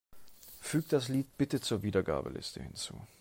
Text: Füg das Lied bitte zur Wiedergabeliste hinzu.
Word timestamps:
Füg 0.61 0.89
das 0.89 1.09
Lied 1.09 1.27
bitte 1.37 1.61
zur 1.61 1.83
Wiedergabeliste 1.83 2.63
hinzu. 2.63 2.99